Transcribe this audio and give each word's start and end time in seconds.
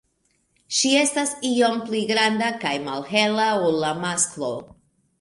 Ŝi 0.77 0.93
estas 1.01 1.33
iom 1.51 1.77
pli 1.91 2.03
granda 2.13 2.49
kaj 2.65 2.75
malhela 2.89 3.49
ol 3.71 3.81
la 3.87 3.97
masklo. 4.05 4.55